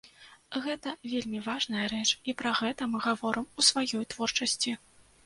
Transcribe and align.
Гэта 0.67 0.93
вельмі 1.11 1.41
важная 1.47 1.83
рэч, 1.93 2.07
і 2.33 2.35
пра 2.39 2.53
гэта 2.61 2.87
мы 2.95 3.03
гаворым 3.05 3.47
у 3.59 3.67
сваёй 3.69 4.09
творчасці. 4.15 4.75